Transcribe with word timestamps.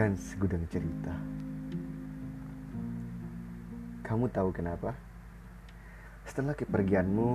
dan 0.00 0.16
segudang 0.16 0.64
cerita. 0.72 1.12
Kamu 4.00 4.32
tahu 4.32 4.48
kenapa? 4.48 4.96
Setelah 6.24 6.56
kepergianmu, 6.56 7.30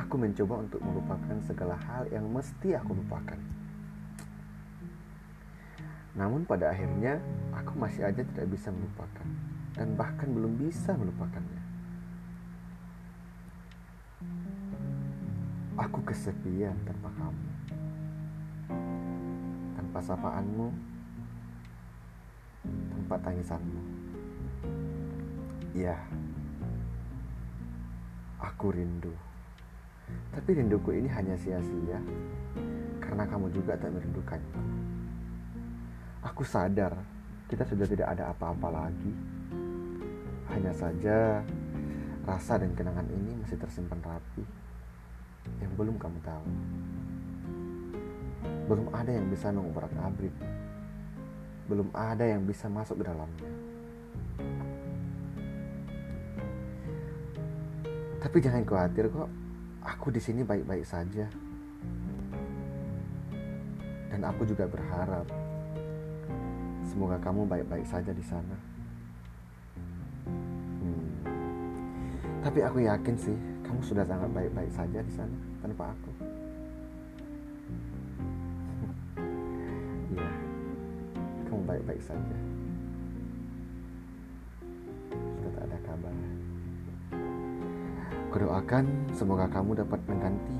aku 0.00 0.16
mencoba 0.16 0.64
untuk 0.64 0.80
melupakan 0.80 1.36
segala 1.44 1.76
hal 1.76 2.08
yang 2.08 2.24
mesti 2.32 2.72
aku 2.72 2.96
lupakan. 2.96 3.36
Namun 6.16 6.48
pada 6.48 6.72
akhirnya, 6.72 7.20
aku 7.52 7.76
masih 7.76 8.08
aja 8.08 8.24
tidak 8.24 8.48
bisa 8.48 8.72
melupakan 8.72 9.28
dan 9.76 9.92
bahkan 9.92 10.32
belum 10.32 10.56
bisa 10.56 10.96
melupakannya. 10.96 11.62
Aku 15.84 16.00
kesepian 16.08 16.80
tanpa 16.88 17.12
kamu. 17.12 17.48
Tanpa 19.88 20.04
sapaanmu, 20.04 20.68
tanpa 22.92 23.16
tangisanmu. 23.24 23.80
Ya, 25.72 25.96
aku 28.36 28.68
rindu. 28.68 29.16
Tapi 30.28 30.60
rinduku 30.60 30.92
ini 30.92 31.08
hanya 31.08 31.32
sia-sia 31.40 32.04
karena 33.00 33.24
kamu 33.24 33.48
juga 33.48 33.80
tak 33.80 33.96
merindukanku. 33.96 34.60
Aku 36.20 36.44
sadar 36.44 36.92
kita 37.48 37.64
sudah 37.64 37.88
tidak 37.88 38.12
ada 38.12 38.28
apa-apa 38.28 38.68
lagi. 38.68 39.12
Hanya 40.52 40.76
saja 40.76 41.40
rasa 42.28 42.60
dan 42.60 42.76
kenangan 42.76 43.08
ini 43.08 43.40
masih 43.40 43.56
tersimpan 43.56 44.04
rapi 44.04 44.44
yang 45.64 45.72
belum 45.80 45.96
kamu 45.96 46.20
tahu. 46.20 46.48
Belum 48.68 48.92
ada 48.92 49.08
yang 49.08 49.26
bisa 49.32 49.48
mengubrak 49.48 49.90
abrik 49.96 50.36
belum 51.68 51.92
ada 51.92 52.24
yang 52.24 52.48
bisa 52.48 52.64
masuk 52.66 53.04
ke 53.04 53.04
dalamnya. 53.04 53.52
Tapi 58.18 58.36
jangan 58.40 58.64
khawatir 58.64 59.12
kok, 59.12 59.30
aku 59.84 60.08
di 60.10 60.18
sini 60.18 60.40
baik-baik 60.42 60.82
saja. 60.88 61.28
Dan 64.08 64.20
aku 64.24 64.48
juga 64.48 64.64
berharap 64.64 65.28
semoga 66.88 67.20
kamu 67.20 67.44
baik-baik 67.46 67.86
saja 67.86 68.10
di 68.10 68.24
sana. 68.24 68.56
Hmm. 70.82 71.08
Tapi 72.42 72.64
aku 72.64 72.80
yakin 72.80 73.16
sih, 73.20 73.36
kamu 73.62 73.80
sudah 73.84 74.08
sangat 74.08 74.32
baik-baik 74.32 74.72
saja 74.72 75.04
di 75.04 75.12
sana 75.12 75.36
tanpa 75.60 75.92
aku. 75.92 76.12
Baik-baik 81.78 82.02
saja. 82.02 82.38
Sudah 85.14 85.52
tak 85.54 85.64
ada 85.70 85.78
kabar. 85.86 86.14
Kudoakan 88.34 88.84
semoga 89.14 89.46
kamu 89.46 89.78
dapat 89.86 90.02
mengganti 90.10 90.58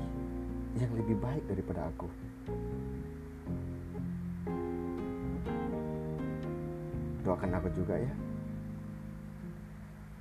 yang 0.79 0.95
lebih 0.95 1.19
baik 1.19 1.43
daripada 1.51 1.91
aku. 1.91 2.07
Doakan 7.27 7.51
aku 7.59 7.67
juga 7.75 7.99
ya. 7.99 8.13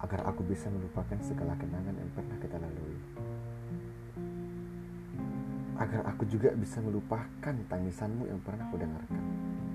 Agar 0.02 0.26
aku 0.26 0.42
bisa 0.50 0.66
melupakan 0.66 1.18
segala 1.22 1.54
kenangan 1.62 1.94
yang 1.94 2.10
pernah 2.10 2.36
kita 2.42 2.58
lalui. 2.58 2.98
Agar 5.78 6.10
aku 6.10 6.26
juga 6.26 6.50
bisa 6.58 6.82
melupakan 6.82 7.54
tangisanmu 7.70 8.26
yang 8.26 8.42
pernah 8.42 8.66
kudengarkan 8.74 9.22
begitu. 9.22 9.67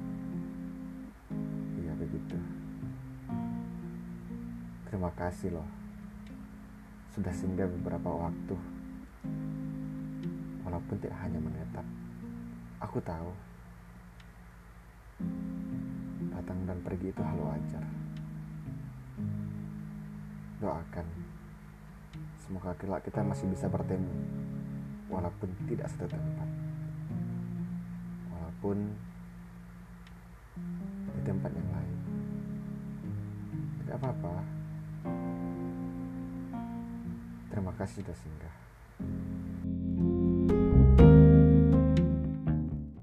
Terima 5.03 5.19
kasih 5.19 5.51
loh 5.51 5.67
sudah 7.11 7.35
singgah 7.35 7.67
beberapa 7.67 8.07
waktu. 8.07 8.55
Walaupun 10.63 10.95
tidak 10.95 11.19
hanya 11.19 11.43
menetap. 11.43 11.83
Aku 12.79 13.03
tahu 13.03 13.35
datang 16.31 16.55
dan 16.63 16.79
pergi 16.87 17.11
itu 17.11 17.19
hal 17.19 17.35
wajar. 17.35 17.83
Doakan 20.63 21.07
semoga 22.39 22.71
kelak 22.79 23.03
kita 23.03 23.27
masih 23.27 23.51
bisa 23.51 23.67
bertemu 23.67 24.15
walaupun 25.11 25.51
tidak 25.67 25.91
satu 25.91 26.07
tempat. 26.07 26.47
Walaupun 28.31 28.87
di 31.11 31.21
tempat 31.27 31.51
yang 31.51 31.69
lain. 31.75 31.97
Tidak 33.83 33.99
apa-apa. 33.99 34.62
kasih 37.73 38.05
desingga. 38.05 38.51